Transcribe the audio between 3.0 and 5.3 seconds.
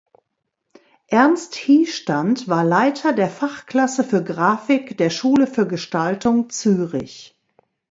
der Fachklasse für Grafik der